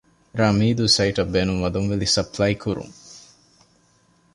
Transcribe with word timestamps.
ރ.މީދޫ 0.39 0.85
ސައިޓަށް 0.95 1.31
ބޭނުންވާ 1.33 1.67
ދޮންވެލި 1.75 2.07
ސަޕްލައިކުރުން 2.15 2.93